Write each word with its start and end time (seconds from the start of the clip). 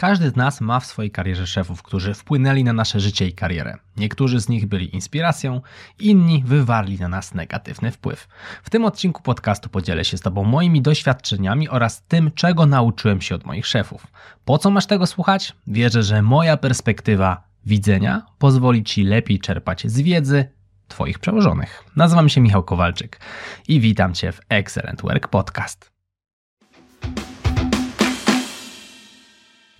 Każdy 0.00 0.30
z 0.30 0.36
nas 0.36 0.60
ma 0.60 0.80
w 0.80 0.86
swojej 0.86 1.10
karierze 1.10 1.46
szefów, 1.46 1.82
którzy 1.82 2.14
wpłynęli 2.14 2.64
na 2.64 2.72
nasze 2.72 3.00
życie 3.00 3.26
i 3.26 3.32
karierę. 3.32 3.76
Niektórzy 3.96 4.40
z 4.40 4.48
nich 4.48 4.66
byli 4.66 4.94
inspiracją, 4.94 5.60
inni 5.98 6.42
wywarli 6.46 6.98
na 6.98 7.08
nas 7.08 7.34
negatywny 7.34 7.90
wpływ. 7.90 8.28
W 8.62 8.70
tym 8.70 8.84
odcinku 8.84 9.22
podcastu 9.22 9.68
podzielę 9.68 10.04
się 10.04 10.16
z 10.16 10.20
Tobą 10.20 10.44
moimi 10.44 10.82
doświadczeniami 10.82 11.68
oraz 11.68 12.02
tym, 12.02 12.30
czego 12.34 12.66
nauczyłem 12.66 13.20
się 13.20 13.34
od 13.34 13.44
moich 13.46 13.66
szefów. 13.66 14.06
Po 14.44 14.58
co 14.58 14.70
masz 14.70 14.86
tego 14.86 15.06
słuchać? 15.06 15.52
Wierzę, 15.66 16.02
że 16.02 16.22
moja 16.22 16.56
perspektywa 16.56 17.42
widzenia 17.66 18.26
pozwoli 18.38 18.84
Ci 18.84 19.04
lepiej 19.04 19.38
czerpać 19.38 19.86
z 19.86 20.00
wiedzy 20.00 20.48
Twoich 20.88 21.18
przełożonych. 21.18 21.84
Nazywam 21.96 22.28
się 22.28 22.40
Michał 22.40 22.62
Kowalczyk 22.62 23.20
i 23.68 23.80
witam 23.80 24.14
Cię 24.14 24.32
w 24.32 24.40
Excellent 24.48 25.02
Work 25.02 25.28
Podcast. 25.28 25.99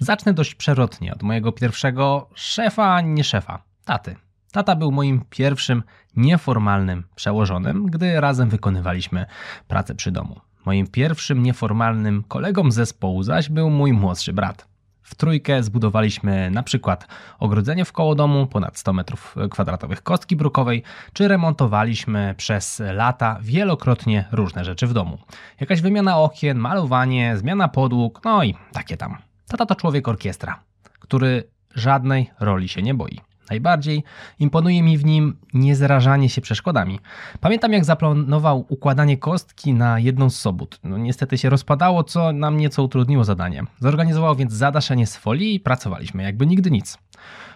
Zacznę 0.02 0.32
dość 0.34 0.54
przerotnie 0.54 1.14
od 1.14 1.22
mojego 1.22 1.52
pierwszego 1.52 2.28
szefa, 2.34 3.00
nie 3.00 3.24
szefa, 3.24 3.62
taty. 3.84 4.16
Tata 4.52 4.76
był 4.76 4.92
moim 4.92 5.24
pierwszym 5.30 5.82
nieformalnym 6.16 7.04
przełożonym, 7.14 7.86
gdy 7.86 8.20
razem 8.20 8.48
wykonywaliśmy 8.48 9.26
pracę 9.68 9.94
przy 9.94 10.10
domu. 10.10 10.40
Moim 10.66 10.86
pierwszym 10.86 11.42
nieformalnym 11.42 12.24
kolegą 12.28 12.70
zespołu 12.70 13.22
zaś 13.22 13.48
był 13.48 13.70
mój 13.70 13.92
młodszy 13.92 14.32
brat. 14.32 14.68
W 15.02 15.14
trójkę 15.14 15.62
zbudowaliśmy 15.62 16.50
na 16.50 16.62
przykład 16.62 17.06
ogrodzenie 17.38 17.84
w 17.84 17.92
koło 17.92 18.14
domu, 18.14 18.46
ponad 18.46 18.78
100 18.78 18.92
metrów 18.92 19.34
kwadratowych 19.50 20.02
kostki 20.02 20.36
brukowej, 20.36 20.82
czy 21.12 21.28
remontowaliśmy 21.28 22.34
przez 22.36 22.82
lata 22.92 23.38
wielokrotnie 23.42 24.24
różne 24.32 24.64
rzeczy 24.64 24.86
w 24.86 24.92
domu. 24.92 25.18
Jakaś 25.60 25.80
wymiana 25.80 26.18
okien, 26.18 26.58
malowanie, 26.58 27.36
zmiana 27.36 27.68
podłóg, 27.68 28.20
no 28.24 28.44
i 28.44 28.54
takie 28.72 28.96
tam. 28.96 29.29
Tata 29.50 29.66
to 29.66 29.74
człowiek 29.74 30.08
orkiestra, 30.08 30.60
który 30.98 31.44
żadnej 31.74 32.30
roli 32.40 32.68
się 32.68 32.82
nie 32.82 32.94
boi. 32.94 33.20
Najbardziej 33.50 34.04
imponuje 34.38 34.82
mi 34.82 34.98
w 34.98 35.04
nim 35.04 35.36
niezrażanie 35.54 36.28
się 36.28 36.40
przeszkodami. 36.40 37.00
Pamiętam, 37.40 37.72
jak 37.72 37.84
zaplanował 37.84 38.66
układanie 38.68 39.18
kostki 39.18 39.74
na 39.74 39.98
jedną 39.98 40.30
z 40.30 40.36
sobot. 40.36 40.80
No, 40.84 40.98
niestety 40.98 41.38
się 41.38 41.50
rozpadało, 41.50 42.04
co 42.04 42.32
nam 42.32 42.56
nieco 42.56 42.82
utrudniło 42.82 43.24
zadanie. 43.24 43.64
Zorganizował 43.78 44.36
więc 44.36 44.52
zadaszenie 44.52 45.06
z 45.06 45.16
folii 45.16 45.54
i 45.54 45.60
pracowaliśmy, 45.60 46.22
jakby 46.22 46.46
nigdy 46.46 46.70
nic. 46.70 46.98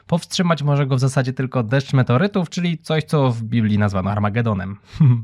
Powstrzymać 0.07 0.63
może 0.63 0.87
go 0.87 0.97
w 0.97 1.01
zasadzie 1.01 1.33
tylko 1.33 1.63
deszcz 1.63 1.93
meteorytów, 1.93 2.51
czyli 2.51 2.79
coś, 2.79 3.05
co 3.05 3.31
w 3.31 3.43
Biblii 3.43 3.79
nazwano 3.79 4.11
Armagedonem. 4.11 4.77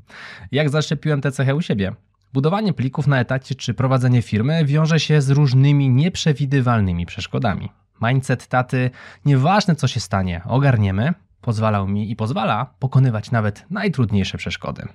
jak 0.52 0.70
zaszczepiłem 0.70 1.20
tę 1.20 1.32
cechę 1.32 1.54
u 1.54 1.62
siebie? 1.62 1.94
Budowanie 2.32 2.72
plików 2.72 3.06
na 3.06 3.20
etacie 3.20 3.54
czy 3.54 3.74
prowadzenie 3.74 4.22
firmy 4.22 4.64
wiąże 4.64 5.00
się 5.00 5.22
z 5.22 5.30
różnymi 5.30 5.88
nieprzewidywalnymi 5.88 7.06
przeszkodami. 7.06 7.68
Mindset 8.02 8.46
taty, 8.46 8.90
nieważne 9.24 9.76
co 9.76 9.88
się 9.88 10.00
stanie, 10.00 10.40
ogarniemy, 10.44 11.14
pozwalał 11.40 11.88
mi 11.88 12.10
i 12.10 12.16
pozwala 12.16 12.66
pokonywać 12.78 13.30
nawet 13.30 13.66
najtrudniejsze 13.70 14.38
przeszkody. 14.38 14.88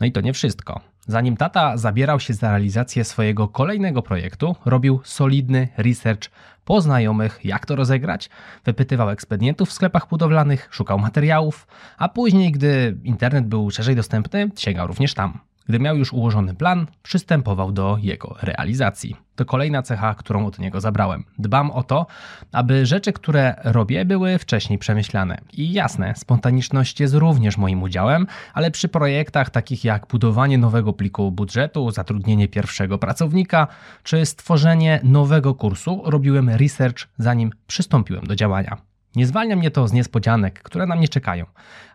No 0.00 0.06
i 0.06 0.12
to 0.12 0.20
nie 0.20 0.32
wszystko. 0.32 0.80
Zanim 1.06 1.36
tata 1.36 1.76
zabierał 1.76 2.20
się 2.20 2.34
za 2.34 2.48
realizację 2.48 3.04
swojego 3.04 3.48
kolejnego 3.48 4.02
projektu, 4.02 4.56
robił 4.64 5.00
solidny 5.04 5.68
research 5.76 6.30
po 6.64 6.80
znajomych, 6.80 7.40
jak 7.44 7.66
to 7.66 7.76
rozegrać, 7.76 8.30
wypytywał 8.64 9.10
ekspedientów 9.10 9.68
w 9.68 9.72
sklepach 9.72 10.08
budowlanych, 10.08 10.68
szukał 10.70 10.98
materiałów, 10.98 11.66
a 11.98 12.08
później, 12.08 12.52
gdy 12.52 12.98
internet 13.04 13.46
był 13.46 13.70
szerzej 13.70 13.96
dostępny, 13.96 14.50
sięgał 14.56 14.86
również 14.86 15.14
tam. 15.14 15.49
Gdy 15.70 15.80
miał 15.80 15.96
już 15.96 16.12
ułożony 16.12 16.54
plan, 16.54 16.86
przystępował 17.02 17.72
do 17.72 17.98
jego 18.00 18.36
realizacji. 18.42 19.16
To 19.36 19.44
kolejna 19.44 19.82
cecha, 19.82 20.14
którą 20.14 20.46
od 20.46 20.58
niego 20.58 20.80
zabrałem. 20.80 21.24
Dbam 21.38 21.70
o 21.70 21.82
to, 21.82 22.06
aby 22.52 22.86
rzeczy, 22.86 23.12
które 23.12 23.54
robię, 23.64 24.04
były 24.04 24.38
wcześniej 24.38 24.78
przemyślane. 24.78 25.38
I 25.52 25.72
jasne, 25.72 26.14
spontaniczność 26.16 27.00
jest 27.00 27.14
również 27.14 27.56
moim 27.56 27.82
udziałem, 27.82 28.26
ale 28.54 28.70
przy 28.70 28.88
projektach 28.88 29.50
takich 29.50 29.84
jak 29.84 30.06
budowanie 30.06 30.58
nowego 30.58 30.92
pliku 30.92 31.32
budżetu, 31.32 31.90
zatrudnienie 31.90 32.48
pierwszego 32.48 32.98
pracownika 32.98 33.66
czy 34.02 34.26
stworzenie 34.26 35.00
nowego 35.02 35.54
kursu, 35.54 36.02
robiłem 36.04 36.48
research 36.48 37.08
zanim 37.18 37.50
przystąpiłem 37.66 38.26
do 38.26 38.36
działania. 38.36 38.89
Nie 39.16 39.26
zwalnia 39.26 39.56
mnie 39.56 39.70
to 39.70 39.88
z 39.88 39.92
niespodzianek, 39.92 40.62
które 40.62 40.86
na 40.86 40.96
mnie 40.96 41.08
czekają, 41.08 41.46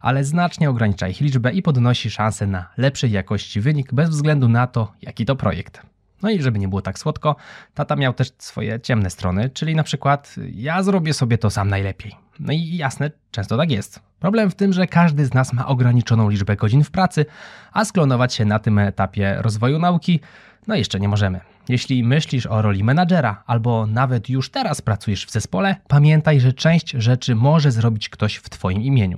ale 0.01 0.23
znacznie 0.23 0.69
ogranicza 0.69 1.07
ich 1.07 1.21
liczbę 1.21 1.51
i 1.51 1.61
podnosi 1.61 2.09
szanse 2.09 2.47
na 2.47 2.69
lepszej 2.77 3.11
jakości 3.11 3.61
wynik 3.61 3.93
bez 3.93 4.09
względu 4.09 4.47
na 4.47 4.67
to, 4.67 4.93
jaki 5.01 5.25
to 5.25 5.35
projekt. 5.35 5.94
No 6.21 6.29
i 6.29 6.41
żeby 6.41 6.59
nie 6.59 6.67
było 6.67 6.81
tak 6.81 6.99
słodko, 6.99 7.35
tata 7.73 7.95
miał 7.95 8.13
też 8.13 8.31
swoje 8.37 8.79
ciemne 8.79 9.09
strony, 9.09 9.49
czyli 9.49 9.75
na 9.75 9.83
przykład 9.83 10.35
ja 10.53 10.83
zrobię 10.83 11.13
sobie 11.13 11.37
to 11.37 11.49
sam 11.49 11.69
najlepiej. 11.69 12.15
No 12.39 12.53
i 12.53 12.77
jasne, 12.77 13.11
często 13.31 13.57
tak 13.57 13.71
jest. 13.71 13.99
Problem 14.19 14.51
w 14.51 14.55
tym, 14.55 14.73
że 14.73 14.87
każdy 14.87 15.25
z 15.25 15.33
nas 15.33 15.53
ma 15.53 15.67
ograniczoną 15.67 16.29
liczbę 16.29 16.55
godzin 16.55 16.83
w 16.83 16.91
pracy, 16.91 17.25
a 17.71 17.85
sklonować 17.85 18.33
się 18.33 18.45
na 18.45 18.59
tym 18.59 18.79
etapie 18.79 19.35
rozwoju 19.39 19.79
nauki, 19.79 20.19
no 20.67 20.75
jeszcze 20.75 20.99
nie 20.99 21.07
możemy. 21.07 21.39
Jeśli 21.69 22.03
myślisz 22.03 22.45
o 22.45 22.61
roli 22.61 22.83
menadżera 22.83 23.43
albo 23.47 23.87
nawet 23.87 24.29
już 24.29 24.49
teraz 24.49 24.81
pracujesz 24.81 25.25
w 25.25 25.31
zespole, 25.31 25.75
pamiętaj, 25.87 26.39
że 26.39 26.53
część 26.53 26.91
rzeczy 26.91 27.35
może 27.35 27.71
zrobić 27.71 28.09
ktoś 28.09 28.35
w 28.35 28.49
Twoim 28.49 28.81
imieniu. 28.81 29.17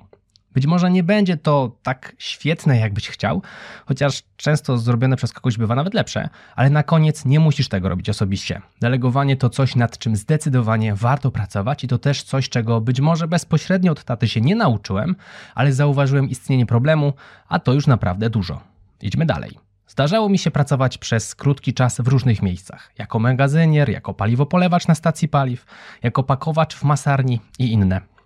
Być 0.58 0.66
może 0.66 0.92
nie 0.92 1.04
będzie 1.04 1.38
to 1.38 1.72
tak 1.84 2.16
świetne, 2.18 2.78
jakbyś 2.78 3.10
chciał, 3.10 3.42
chociaż 3.86 4.24
często 4.38 4.78
zrobione 4.78 5.16
przez 5.16 5.34
kogoś 5.34 5.58
bywa 5.58 5.76
nawet 5.76 5.94
lepsze, 5.94 6.30
ale 6.56 6.70
na 6.70 6.84
koniec 6.84 7.26
nie 7.26 7.40
musisz 7.40 7.70
tego 7.70 7.90
robić 7.90 8.10
osobiście. 8.10 8.62
Delegowanie 8.82 9.36
to 9.36 9.50
coś, 9.50 9.76
nad 9.76 9.98
czym 9.98 10.16
zdecydowanie 10.16 10.96
warto 10.96 11.32
pracować 11.32 11.84
i 11.84 11.88
to 11.88 11.98
też 11.98 12.24
coś, 12.24 12.50
czego 12.50 12.82
być 12.82 13.02
może 13.02 13.28
bezpośrednio 13.28 13.92
od 13.92 14.04
taty 14.04 14.28
się 14.28 14.42
nie 14.42 14.56
nauczyłem, 14.56 15.16
ale 15.56 15.74
zauważyłem 15.74 16.30
istnienie 16.30 16.66
problemu, 16.66 17.14
a 17.48 17.60
to 17.60 17.74
już 17.74 17.88
naprawdę 17.88 18.30
dużo. 18.30 18.62
Idźmy 19.02 19.26
dalej. 19.26 19.58
Zdarzało 19.88 20.30
mi 20.30 20.38
się 20.38 20.52
pracować 20.52 20.98
przez 20.98 21.36
krótki 21.36 21.74
czas 21.74 22.02
w 22.02 22.08
różnych 22.08 22.42
miejscach, 22.42 22.92
jako 22.98 23.20
magazynier, 23.20 23.90
jako 23.90 24.14
paliwopolewacz 24.14 24.88
na 24.88 24.96
stacji 24.96 25.28
paliw, 25.28 25.66
jako 26.04 26.24
pakowacz 26.24 26.76
w 26.76 26.84
masarni 26.84 27.42
i 27.60 27.72
inne. 27.72 28.17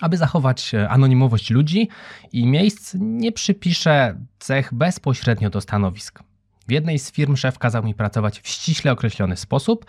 Aby 0.00 0.16
zachować 0.16 0.74
e, 0.74 0.88
anonimowość 0.88 1.50
ludzi 1.50 1.88
i 2.32 2.46
miejsc, 2.46 2.96
nie 3.00 3.32
przypiszę 3.32 4.18
cech 4.38 4.74
bezpośrednio 4.74 5.50
do 5.50 5.60
stanowisk. 5.60 6.22
W 6.68 6.72
jednej 6.72 6.98
z 6.98 7.12
firm 7.12 7.36
szef 7.36 7.58
kazał 7.58 7.84
mi 7.84 7.94
pracować 7.94 8.40
w 8.40 8.48
ściśle 8.48 8.92
określony 8.92 9.36
sposób 9.36 9.86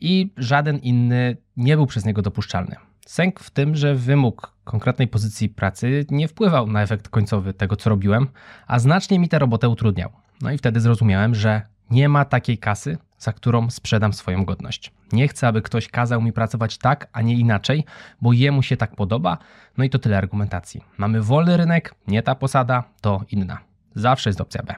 i 0.00 0.32
żaden 0.36 0.78
inny 0.78 1.36
nie 1.56 1.76
był 1.76 1.86
przez 1.86 2.04
niego 2.04 2.22
dopuszczalny. 2.22 2.76
Sęk 3.06 3.40
w 3.40 3.50
tym, 3.50 3.76
że 3.76 3.94
wymóg 3.94 4.54
konkretnej 4.64 5.08
pozycji 5.08 5.48
pracy 5.48 6.06
nie 6.10 6.28
wpływał 6.28 6.66
na 6.66 6.82
efekt 6.82 7.08
końcowy 7.08 7.54
tego, 7.54 7.76
co 7.76 7.90
robiłem, 7.90 8.28
a 8.66 8.78
znacznie 8.78 9.18
mi 9.18 9.28
tę 9.28 9.38
robotę 9.38 9.68
utrudniał. 9.68 10.10
No 10.42 10.52
i 10.52 10.58
wtedy 10.58 10.80
zrozumiałem, 10.80 11.34
że 11.34 11.62
nie 11.90 12.08
ma 12.08 12.24
takiej 12.24 12.58
kasy, 12.58 12.98
za 13.20 13.32
którą 13.32 13.70
sprzedam 13.70 14.12
swoją 14.12 14.44
godność. 14.44 14.92
Nie 15.12 15.28
chcę, 15.28 15.48
aby 15.48 15.62
ktoś 15.62 15.88
kazał 15.88 16.22
mi 16.22 16.32
pracować 16.32 16.78
tak, 16.78 17.08
a 17.12 17.22
nie 17.22 17.34
inaczej, 17.34 17.84
bo 18.20 18.32
jemu 18.32 18.62
się 18.62 18.76
tak 18.76 18.96
podoba. 18.96 19.38
No 19.78 19.84
i 19.84 19.90
to 19.90 19.98
tyle 19.98 20.18
argumentacji. 20.18 20.84
Mamy 20.98 21.22
wolny 21.22 21.56
rynek, 21.56 21.94
nie 22.06 22.22
ta 22.22 22.34
posada, 22.34 22.84
to 23.00 23.24
inna. 23.30 23.58
Zawsze 23.94 24.30
jest 24.30 24.40
opcja 24.40 24.62
B. 24.62 24.74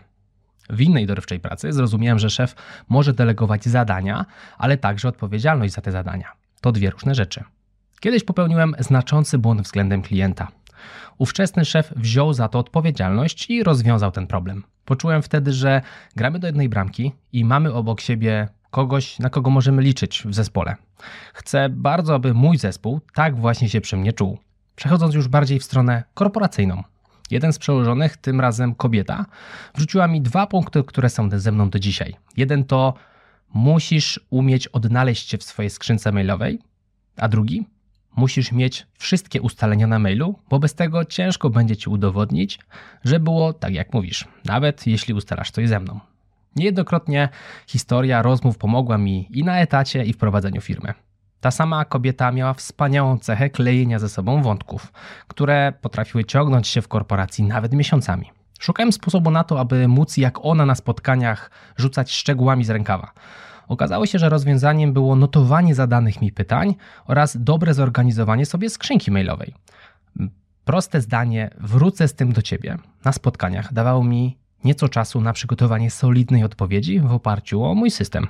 W 0.71 0.81
innej 0.81 1.07
dorywczej 1.07 1.41
pracy 1.41 1.73
zrozumiałem, 1.73 2.19
że 2.19 2.31
szef 2.31 2.55
może 2.89 3.13
delegować 3.13 3.65
zadania, 3.65 4.27
ale 4.59 4.77
także 4.77 5.09
odpowiedzialność 5.09 5.75
za 5.75 5.83
te 5.83 5.93
zadania. 5.93 6.33
To 6.61 6.73
dwie 6.73 6.91
różne 6.91 7.15
rzeczy. 7.15 7.45
Kiedyś 8.01 8.25
popełniłem 8.25 8.75
znaczący 8.79 9.39
błąd 9.39 9.63
względem 9.63 10.03
klienta. 10.03 10.49
Ówczesny 11.19 11.65
szef 11.65 11.93
wziął 11.97 12.33
za 12.33 12.49
to 12.49 12.59
odpowiedzialność 12.59 13.51
i 13.51 13.63
rozwiązał 13.63 14.11
ten 14.11 14.27
problem. 14.27 14.65
Poczułem 14.85 15.23
wtedy, 15.23 15.53
że 15.53 15.83
gramy 16.17 16.39
do 16.39 16.47
jednej 16.47 16.69
bramki 16.69 17.13
i 17.33 17.45
mamy 17.45 17.73
obok 17.73 18.01
siebie 18.01 18.49
kogoś, 18.71 19.19
na 19.19 19.31
kogo 19.31 19.51
możemy 19.51 19.83
liczyć 19.83 20.23
w 20.25 20.35
zespole. 20.35 20.77
Chcę 21.35 21.69
bardzo, 21.69 22.15
aby 22.15 22.35
mój 22.35 22.59
zespół 22.59 23.01
tak 23.15 23.37
właśnie 23.37 23.69
się 23.69 23.81
przy 23.81 23.97
mnie 23.97 24.13
czuł. 24.13 24.39
Przechodząc 24.77 25.15
już 25.15 25.29
bardziej 25.29 25.59
w 25.59 25.65
stronę 25.65 26.03
korporacyjną. 26.15 26.83
Jeden 27.31 27.53
z 27.53 27.59
przełożonych, 27.59 28.17
tym 28.17 28.41
razem 28.41 28.75
kobieta, 28.75 29.27
wrzuciła 29.75 30.09
mi 30.09 30.21
dwa 30.21 30.47
punkty, 30.47 30.85
które 30.85 31.11
są 31.11 31.29
ze 31.31 31.53
mną 31.53 31.71
do 31.71 31.79
dzisiaj. 31.79 32.15
Jeden 32.37 32.65
to 32.65 32.95
musisz 33.55 34.21
umieć 34.31 34.69
odnaleźć 34.69 35.31
się 35.31 35.39
w 35.39 35.43
swojej 35.43 35.71
skrzynce 35.71 36.13
mailowej, 36.13 36.59
a 37.17 37.29
drugi 37.29 37.67
musisz 38.17 38.53
mieć 38.53 38.87
wszystkie 38.95 39.43
ustalenia 39.43 39.87
na 39.87 39.99
mailu, 39.99 40.39
bo 40.51 40.59
bez 40.59 40.75
tego 40.75 41.05
ciężko 41.05 41.51
będzie 41.51 41.77
ci 41.77 41.91
udowodnić, 41.91 42.59
że 43.05 43.21
było 43.21 43.53
tak 43.53 43.75
jak 43.75 43.93
mówisz, 43.95 44.29
nawet 44.45 44.87
jeśli 44.87 45.15
ustalasz 45.15 45.51
coś 45.51 45.69
ze 45.69 45.81
mną. 45.81 46.01
Niejednokrotnie 46.57 47.29
historia 47.67 48.23
rozmów 48.23 48.59
pomogła 48.59 48.99
mi 48.99 49.29
i 49.31 49.45
na 49.45 49.61
etacie, 49.61 50.05
i 50.05 50.13
w 50.13 50.17
prowadzeniu 50.17 50.61
firmy. 50.61 50.95
Ta 51.41 51.51
sama 51.51 51.85
kobieta 51.85 52.33
miała 52.33 52.55
wspaniałą 52.55 53.19
cechę 53.19 53.51
klejenia 53.51 53.99
ze 53.99 54.09
sobą 54.09 54.43
wątków, 54.43 54.93
które 55.29 55.73
potrafiły 55.81 56.25
ciągnąć 56.25 56.69
się 56.69 56.83
w 56.83 56.89
korporacji 56.89 57.45
nawet 57.45 57.73
miesiącami. 57.73 58.31
Szukałem 58.61 58.93
sposobu 58.93 59.31
na 59.31 59.45
to, 59.45 59.61
aby 59.61 59.89
móc 59.89 60.17
jak 60.17 60.45
ona 60.45 60.67
na 60.67 60.75
spotkaniach 60.75 61.51
rzucać 61.77 62.13
szczegółami 62.13 62.65
z 62.65 62.71
rękawa. 62.71 63.13
Okazało 63.69 64.07
się, 64.07 64.19
że 64.19 64.29
rozwiązaniem 64.29 64.93
było 64.93 65.17
notowanie 65.17 65.75
zadanych 65.75 66.21
mi 66.21 66.33
pytań 66.33 66.75
oraz 67.07 67.37
dobre 67.41 67.75
zorganizowanie 67.75 68.47
sobie 68.47 68.71
skrzynki 68.71 69.11
mailowej. 69.11 69.55
Proste 70.65 71.01
zdanie 71.01 71.51
wrócę 71.61 72.09
z 72.09 72.15
tym 72.15 72.33
do 72.33 72.43
ciebie 72.43 72.79
na 73.05 73.13
spotkaniach 73.13 73.73
dawało 73.73 74.05
mi 74.05 74.39
nieco 74.65 74.89
czasu 74.89 75.21
na 75.21 75.33
przygotowanie 75.33 75.91
solidnej 75.91 76.45
odpowiedzi 76.45 77.01
w 77.01 77.13
oparciu 77.13 77.65
o 77.65 77.75
mój 77.75 77.91
system. 77.91 78.27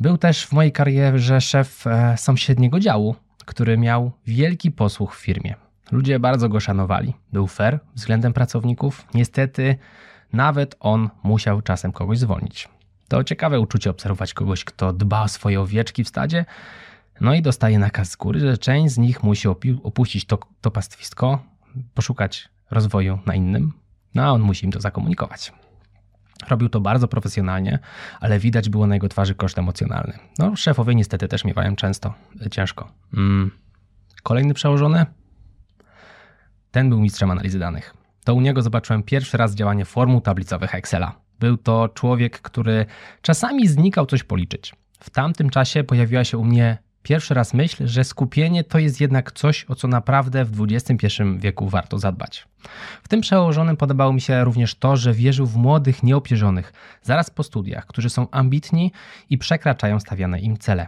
Był 0.00 0.18
też 0.18 0.46
w 0.46 0.52
mojej 0.52 0.72
karierze 0.72 1.40
szef 1.40 1.86
e, 1.86 2.16
sąsiedniego 2.16 2.80
działu, 2.80 3.16
który 3.44 3.78
miał 3.78 4.12
wielki 4.26 4.70
posłuch 4.70 5.14
w 5.14 5.20
firmie. 5.20 5.54
Ludzie 5.92 6.18
bardzo 6.18 6.48
go 6.48 6.60
szanowali. 6.60 7.14
Był 7.32 7.46
fair 7.46 7.78
względem 7.94 8.32
pracowników. 8.32 9.06
Niestety, 9.14 9.76
nawet 10.32 10.76
on 10.80 11.10
musiał 11.22 11.62
czasem 11.62 11.92
kogoś 11.92 12.18
zwolnić. 12.18 12.68
To 13.08 13.24
ciekawe 13.24 13.60
uczucie 13.60 13.90
obserwować 13.90 14.34
kogoś, 14.34 14.64
kto 14.64 14.92
dba 14.92 15.22
o 15.22 15.28
swoje 15.28 15.60
owieczki 15.60 16.04
w 16.04 16.08
stadzie, 16.08 16.44
no 17.20 17.34
i 17.34 17.42
dostaje 17.42 17.78
nakaz 17.78 18.10
z 18.10 18.16
góry, 18.16 18.40
że 18.40 18.58
część 18.58 18.94
z 18.94 18.98
nich 18.98 19.22
musi 19.22 19.48
opuścić 19.82 20.24
to, 20.24 20.38
to 20.60 20.70
pastwisko, 20.70 21.42
poszukać 21.94 22.48
rozwoju 22.70 23.18
na 23.26 23.34
innym, 23.34 23.72
no 24.14 24.22
a 24.22 24.30
on 24.30 24.42
musi 24.42 24.64
im 24.64 24.72
to 24.72 24.80
zakomunikować. 24.80 25.52
Robił 26.48 26.68
to 26.68 26.80
bardzo 26.80 27.08
profesjonalnie, 27.08 27.78
ale 28.20 28.38
widać 28.38 28.68
było 28.68 28.86
na 28.86 28.94
jego 28.94 29.08
twarzy 29.08 29.34
koszt 29.34 29.58
emocjonalny. 29.58 30.18
No, 30.38 30.56
szefowie 30.56 30.94
niestety 30.94 31.28
też 31.28 31.44
miewają 31.44 31.76
często 31.76 32.14
e, 32.46 32.50
ciężko. 32.50 32.92
Mm. 33.14 33.50
Kolejny 34.22 34.54
przełożony? 34.54 35.06
Ten 36.70 36.88
był 36.88 37.00
mistrzem 37.00 37.30
analizy 37.30 37.58
danych. 37.58 37.94
To 38.24 38.34
u 38.34 38.40
niego 38.40 38.62
zobaczyłem 38.62 39.02
pierwszy 39.02 39.36
raz 39.36 39.54
działanie 39.54 39.84
formuł 39.84 40.20
tablicowych 40.20 40.74
Excela. 40.74 41.25
Był 41.40 41.56
to 41.56 41.88
człowiek, 41.88 42.40
który 42.40 42.86
czasami 43.22 43.68
znikał 43.68 44.06
coś 44.06 44.22
policzyć. 44.22 44.74
W 45.00 45.10
tamtym 45.10 45.50
czasie 45.50 45.84
pojawiła 45.84 46.24
się 46.24 46.38
u 46.38 46.44
mnie 46.44 46.78
pierwszy 47.06 47.34
raz 47.34 47.54
myśl, 47.54 47.86
że 47.86 48.04
skupienie 48.04 48.64
to 48.64 48.78
jest 48.78 49.00
jednak 49.00 49.32
coś, 49.32 49.66
o 49.68 49.74
co 49.74 49.88
naprawdę 49.88 50.44
w 50.44 50.66
XXI 50.70 51.06
wieku 51.36 51.68
warto 51.68 51.98
zadbać. 51.98 52.48
W 53.02 53.08
tym 53.08 53.20
przełożonym 53.20 53.76
podobało 53.76 54.12
mi 54.12 54.20
się 54.20 54.44
również 54.44 54.74
to, 54.74 54.96
że 54.96 55.12
wierzył 55.12 55.46
w 55.46 55.56
młodych, 55.56 56.02
nieopierzonych, 56.02 56.72
zaraz 57.02 57.30
po 57.30 57.42
studiach, 57.42 57.86
którzy 57.86 58.10
są 58.10 58.30
ambitni 58.30 58.92
i 59.30 59.38
przekraczają 59.38 60.00
stawiane 60.00 60.40
im 60.40 60.58
cele. 60.58 60.86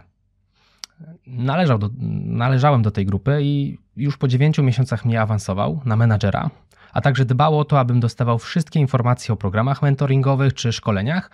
Należał 1.27 1.77
do, 1.77 1.89
należałem 2.25 2.81
do 2.81 2.91
tej 2.91 3.05
grupy 3.05 3.39
i 3.41 3.77
już 3.97 4.17
po 4.17 4.27
9 4.27 4.57
miesiącach 4.57 5.05
mnie 5.05 5.21
awansował 5.21 5.81
na 5.85 5.95
menadżera, 5.95 6.49
a 6.93 7.01
także 7.01 7.25
dbał 7.25 7.59
o 7.59 7.65
to, 7.65 7.79
abym 7.79 7.99
dostawał 7.99 8.39
wszystkie 8.39 8.79
informacje 8.79 9.33
o 9.33 9.37
programach 9.37 9.81
mentoringowych 9.81 10.53
czy 10.53 10.71
szkoleniach, 10.71 11.31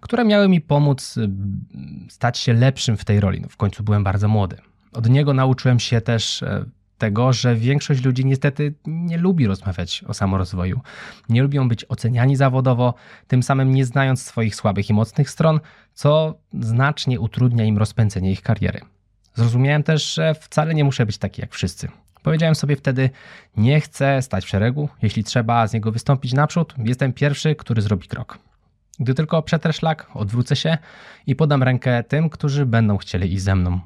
które 0.00 0.24
miały 0.24 0.48
mi 0.48 0.60
pomóc 0.60 1.16
y, 1.16 1.30
stać 2.08 2.38
się 2.38 2.52
lepszym 2.52 2.96
w 2.96 3.04
tej 3.04 3.20
roli. 3.20 3.40
No, 3.40 3.48
w 3.48 3.56
końcu 3.56 3.82
byłem 3.82 4.04
bardzo 4.04 4.28
młody. 4.28 4.56
Od 4.92 5.08
niego 5.08 5.34
nauczyłem 5.34 5.80
się 5.80 6.00
też 6.00 6.42
e, 6.42 6.64
tego, 6.98 7.32
że 7.32 7.56
większość 7.56 8.04
ludzi 8.04 8.26
niestety 8.26 8.74
nie 8.86 9.18
lubi 9.18 9.46
rozmawiać 9.46 10.04
o 10.06 10.14
samorozwoju. 10.14 10.80
Nie 11.28 11.42
lubią 11.42 11.68
być 11.68 11.84
oceniani 11.88 12.36
zawodowo, 12.36 12.94
tym 13.26 13.42
samym 13.42 13.74
nie 13.74 13.84
znając 13.84 14.22
swoich 14.22 14.56
słabych 14.56 14.90
i 14.90 14.92
mocnych 14.92 15.30
stron, 15.30 15.60
co 15.94 16.34
znacznie 16.60 17.20
utrudnia 17.20 17.64
im 17.64 17.78
rozpędzenie 17.78 18.32
ich 18.32 18.42
kariery. 18.42 18.80
Zrozumiałem 19.34 19.82
też, 19.82 20.14
że 20.14 20.34
wcale 20.34 20.74
nie 20.74 20.84
muszę 20.84 21.06
być 21.06 21.18
taki 21.18 21.40
jak 21.40 21.52
wszyscy. 21.52 21.88
Powiedziałem 22.24 22.54
sobie 22.54 22.76
wtedy, 22.76 23.10
nie 23.56 23.80
chcę 23.80 24.22
stać 24.22 24.44
w 24.44 24.48
szeregu, 24.48 24.88
jeśli 25.02 25.24
trzeba 25.24 25.66
z 25.66 25.72
niego 25.72 25.92
wystąpić 25.92 26.32
naprzód, 26.32 26.74
jestem 26.78 27.12
pierwszy, 27.12 27.54
który 27.54 27.82
zrobi 27.82 28.08
krok. 28.08 28.38
Gdy 29.00 29.14
tylko 29.14 29.42
przetrę 29.42 29.72
szlak, 29.72 30.10
odwrócę 30.14 30.56
się 30.56 30.78
i 31.26 31.36
podam 31.36 31.62
rękę 31.62 32.04
tym, 32.04 32.30
którzy 32.30 32.66
będą 32.66 32.96
chcieli 32.96 33.32
iść 33.34 33.42
ze 33.42 33.54
mną. 33.54 33.80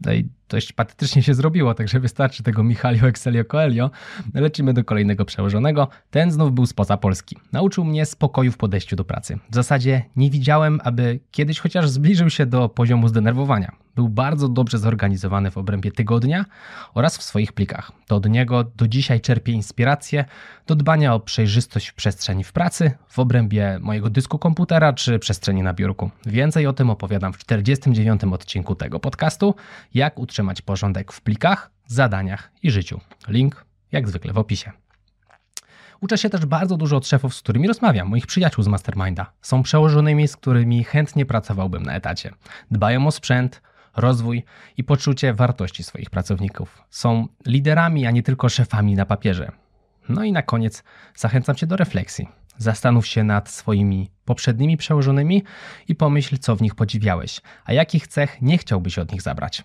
No 0.00 0.12
dość 0.50 0.72
patetycznie 0.72 1.22
się 1.22 1.34
zrobiło, 1.34 1.74
także 1.74 2.00
wystarczy 2.00 2.42
tego 2.42 2.62
Michalio 2.62 3.08
Excelio 3.08 3.44
Coelho. 3.44 3.90
Lecimy 4.34 4.74
do 4.74 4.84
kolejnego 4.84 5.24
przełożonego. 5.24 5.88
Ten 6.10 6.30
znów 6.30 6.52
był 6.52 6.66
spoza 6.66 6.96
Polski. 6.96 7.36
Nauczył 7.52 7.84
mnie 7.84 8.06
spokoju 8.06 8.52
w 8.52 8.56
podejściu 8.56 8.96
do 8.96 9.04
pracy. 9.04 9.38
W 9.50 9.54
zasadzie 9.54 10.02
nie 10.16 10.30
widziałem, 10.30 10.80
aby 10.84 11.20
kiedyś 11.30 11.58
chociaż 11.58 11.88
zbliżył 11.88 12.30
się 12.30 12.46
do 12.46 12.68
poziomu 12.68 13.08
zdenerwowania. 13.08 13.72
Był 13.94 14.08
bardzo 14.08 14.48
dobrze 14.48 14.78
zorganizowany 14.78 15.50
w 15.50 15.58
obrębie 15.58 15.92
tygodnia 15.92 16.44
oraz 16.94 17.18
w 17.18 17.22
swoich 17.22 17.52
plikach. 17.52 17.92
To 18.06 18.16
od 18.16 18.28
niego 18.28 18.64
do 18.64 18.88
dzisiaj 18.88 19.20
czerpię 19.20 19.52
inspirację 19.52 20.24
do 20.66 20.74
dbania 20.74 21.14
o 21.14 21.20
przejrzystość 21.20 21.88
w 21.88 21.94
przestrzeni 21.94 22.44
w 22.44 22.52
pracy, 22.52 22.90
w 23.08 23.18
obrębie 23.18 23.78
mojego 23.80 24.10
dysku 24.10 24.38
komputera 24.38 24.92
czy 24.92 25.18
przestrzeni 25.18 25.62
na 25.62 25.74
biurku. 25.74 26.10
Więcej 26.26 26.66
o 26.66 26.72
tym 26.72 26.90
opowiadam 26.90 27.32
w 27.32 27.38
49. 27.38 28.24
odcinku 28.24 28.74
tego 28.74 29.00
podcastu, 29.00 29.54
jak 29.94 30.18
utrzymać 30.18 30.39
porządek 30.64 31.12
w 31.12 31.20
plikach, 31.20 31.70
zadaniach 31.86 32.52
i 32.62 32.70
życiu. 32.70 33.00
Link 33.28 33.64
jak 33.92 34.08
zwykle 34.08 34.32
w 34.32 34.38
opisie. 34.38 34.72
Uczę 36.00 36.18
się 36.18 36.30
też 36.30 36.46
bardzo 36.46 36.76
dużo 36.76 36.96
od 36.96 37.06
szefów, 37.06 37.34
z 37.34 37.40
którymi 37.40 37.68
rozmawiam, 37.68 38.08
moich 38.08 38.26
przyjaciół 38.26 38.64
z 38.64 38.68
Masterminda. 38.68 39.32
Są 39.42 39.62
przełożonymi, 39.62 40.28
z 40.28 40.36
którymi 40.36 40.84
chętnie 40.84 41.26
pracowałbym 41.26 41.82
na 41.82 41.94
etacie. 41.94 42.30
Dbają 42.70 43.06
o 43.06 43.10
sprzęt, 43.10 43.62
rozwój 43.96 44.44
i 44.76 44.84
poczucie 44.84 45.34
wartości 45.34 45.84
swoich 45.84 46.10
pracowników. 46.10 46.82
Są 46.90 47.28
liderami, 47.46 48.06
a 48.06 48.10
nie 48.10 48.22
tylko 48.22 48.48
szefami 48.48 48.94
na 48.94 49.06
papierze. 49.06 49.52
No 50.08 50.24
i 50.24 50.32
na 50.32 50.42
koniec 50.42 50.84
zachęcam 51.14 51.56
Cię 51.56 51.66
do 51.66 51.76
refleksji. 51.76 52.28
Zastanów 52.58 53.06
się 53.06 53.24
nad 53.24 53.48
swoimi 53.48 54.10
poprzednimi 54.24 54.76
przełożonymi 54.76 55.42
i 55.88 55.94
pomyśl, 55.94 56.38
co 56.38 56.56
w 56.56 56.62
nich 56.62 56.74
podziwiałeś, 56.74 57.40
a 57.64 57.72
jakich 57.72 58.06
cech 58.06 58.42
nie 58.42 58.58
chciałbyś 58.58 58.98
od 58.98 59.12
nich 59.12 59.22
zabrać. 59.22 59.64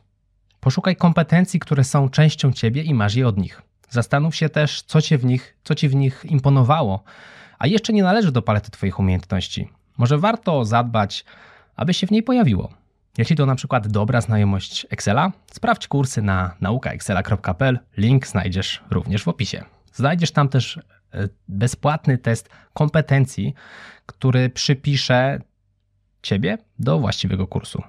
Poszukaj 0.66 0.96
kompetencji, 0.96 1.60
które 1.60 1.84
są 1.84 2.10
częścią 2.10 2.54
Ciebie 2.54 2.84
i 2.84 2.94
masz 2.94 3.16
je 3.16 3.28
od 3.28 3.38
nich. 3.38 3.62
Zastanów 3.90 4.36
się 4.36 4.50
też, 4.50 4.82
co, 4.82 5.02
cię 5.02 5.18
w 5.18 5.26
nich, 5.26 5.58
co 5.64 5.76
Ci 5.76 5.90
w 5.90 5.96
nich 5.96 6.26
imponowało, 6.30 7.04
a 7.60 7.68
jeszcze 7.68 7.94
nie 7.94 8.04
należy 8.04 8.32
do 8.32 8.42
palety 8.42 8.72
Twoich 8.72 9.00
umiejętności. 9.00 9.70
Może 9.98 10.18
warto 10.18 10.66
zadbać, 10.66 11.26
aby 11.76 11.94
się 11.94 12.08
w 12.08 12.12
niej 12.12 12.24
pojawiło. 12.24 12.74
Jeśli 13.18 13.36
to 13.36 13.46
na 13.46 13.56
przykład 13.56 13.88
dobra 13.88 14.22
znajomość 14.22 14.88
Excela, 14.90 15.32
sprawdź 15.52 15.88
kursy 15.88 16.22
na 16.22 16.56
naukaexcela.pl. 16.62 17.80
Link 17.98 18.28
znajdziesz 18.28 18.84
również 18.92 19.24
w 19.24 19.28
opisie. 19.28 19.64
Znajdziesz 19.94 20.32
tam 20.32 20.50
też 20.50 20.78
e, 20.78 21.30
bezpłatny 21.48 22.18
test 22.18 22.50
kompetencji, 22.74 23.54
który 24.06 24.50
przypisze 24.50 25.40
Ciebie 26.22 26.58
do 26.80 27.00
właściwego 27.00 27.48
kursu. 27.48 27.84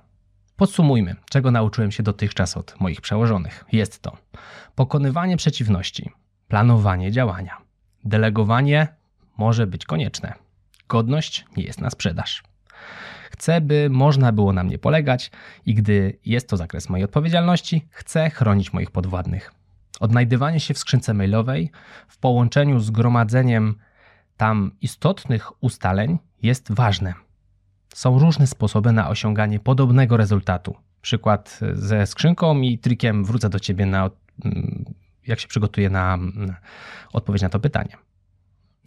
Podsumujmy, 0.57 1.17
czego 1.31 1.51
nauczyłem 1.51 1.93
się 1.93 2.03
dotychczas 2.03 2.57
od 2.57 2.81
moich 2.81 3.01
przełożonych. 3.01 3.65
Jest 3.73 4.03
to 4.03 4.17
pokonywanie 4.75 5.37
przeciwności, 5.37 6.11
planowanie 6.49 7.13
działania, 7.13 7.57
delegowanie 8.05 8.89
może 9.39 9.67
być 9.67 9.85
konieczne, 9.85 10.35
godność 10.89 11.45
nie 11.57 11.63
jest 11.63 11.81
na 11.81 11.91
sprzedaż. 11.91 12.43
Chcę, 13.31 13.61
by 13.61 13.89
można 13.91 14.33
było 14.33 14.53
na 14.53 14.65
mnie 14.65 14.79
polegać 14.79 15.31
i 15.67 15.75
gdy 15.75 16.19
jest 16.25 16.49
to 16.49 16.57
zakres 16.57 16.89
mojej 16.89 17.05
odpowiedzialności, 17.05 17.87
chcę 17.91 18.31
chronić 18.31 18.73
moich 18.73 18.91
podwładnych. 18.91 19.53
Odnajdywanie 20.01 20.61
się 20.61 20.75
w 20.75 20.79
skrzynce 20.79 21.15
mailowej 21.15 21.71
w 22.09 22.19
połączeniu 22.19 22.81
z 22.81 22.91
gromadzeniem 22.91 23.75
tam 24.37 24.73
istotnych 24.81 25.63
ustaleń 25.65 26.19
jest 26.43 26.73
ważne. 26.73 27.26
Są 27.97 28.19
różne 28.19 28.47
sposoby 28.47 28.93
na 28.93 29.09
osiąganie 29.09 29.61
podobnego 29.61 30.17
rezultatu. 30.17 30.77
Przykład 31.03 31.61
ze 31.73 32.07
skrzynką 32.07 32.61
i 32.61 32.79
trikiem 32.79 33.25
wrócę 33.25 33.49
do 33.49 33.61
ciebie 33.61 33.87
na 33.87 34.11
mm, 34.45 34.85
jak 35.27 35.41
się 35.41 35.49
przygotuję 35.49 35.91
na 35.91 36.15
mm, 36.15 36.55
odpowiedź 37.13 37.43
na 37.43 37.49
to 37.49 37.61
pytanie. 37.61 37.97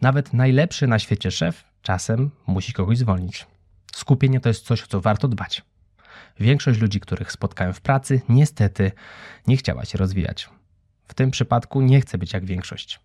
Nawet 0.02 0.34
najlepszy 0.34 0.88
na 0.88 1.00
świecie 1.00 1.32
szef 1.32 1.64
czasem 1.82 2.32
musi 2.48 2.74
kogoś 2.74 2.98
zwolnić. 2.98 3.48
Skupienie 3.96 4.40
to 4.40 4.50
jest 4.50 4.66
coś, 4.66 4.84
o 4.84 4.88
co 4.88 5.02
warto 5.02 5.28
dbać. 5.28 5.62
Większość 6.40 6.80
ludzi, 6.80 7.00
których 7.00 7.32
spotkałem 7.32 7.74
w 7.74 7.82
pracy, 7.82 8.22
niestety 8.30 8.92
nie 9.48 9.58
chciała 9.58 9.86
się 9.86 9.98
rozwijać. 9.98 10.50
W 11.08 11.14
tym 11.14 11.32
przypadku 11.32 11.82
nie 11.82 12.02
chcę 12.02 12.18
być 12.18 12.34
jak 12.34 12.46
większość. 12.46 13.00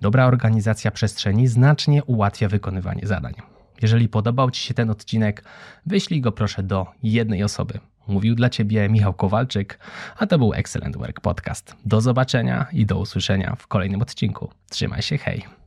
Dobra 0.00 0.26
organizacja 0.26 0.90
przestrzeni 0.90 1.46
znacznie 1.46 2.04
ułatwia 2.04 2.48
wykonywanie 2.48 3.06
zadań. 3.06 3.34
Jeżeli 3.82 4.08
podobał 4.08 4.50
Ci 4.50 4.62
się 4.62 4.74
ten 4.74 4.90
odcinek, 4.90 5.44
wyślij 5.86 6.20
go 6.20 6.32
proszę 6.32 6.62
do 6.62 6.86
jednej 7.02 7.44
osoby. 7.44 7.78
Mówił 8.08 8.34
dla 8.34 8.50
Ciebie 8.50 8.88
Michał 8.88 9.14
Kowalczyk, 9.14 9.78
a 10.16 10.26
to 10.26 10.38
był 10.38 10.54
Excellent 10.54 10.96
Work 10.96 11.20
Podcast. 11.20 11.76
Do 11.84 12.00
zobaczenia 12.00 12.66
i 12.72 12.86
do 12.86 12.98
usłyszenia 12.98 13.56
w 13.58 13.66
kolejnym 13.66 14.02
odcinku. 14.02 14.50
Trzymaj 14.70 15.02
się, 15.02 15.18
hej! 15.18 15.61